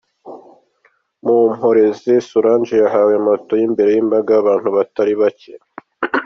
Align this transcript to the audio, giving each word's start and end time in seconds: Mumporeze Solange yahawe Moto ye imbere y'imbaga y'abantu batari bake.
Mumporeze 1.25 2.13
Solange 2.27 2.75
yahawe 2.83 3.13
Moto 3.25 3.51
ye 3.59 3.63
imbere 3.69 3.89
y'imbaga 3.95 4.29
y'abantu 4.35 4.67
batari 4.77 5.13
bake. 5.21 5.53